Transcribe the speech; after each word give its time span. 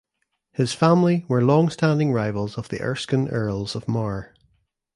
His 0.51 0.73
family 0.73 1.25
were 1.29 1.43
longstanding 1.43 2.11
rivals 2.11 2.57
of 2.57 2.69
the 2.69 2.81
Erskine 2.81 3.27
Earls 3.27 3.75
of 3.75 3.87
Mar. 3.87 4.33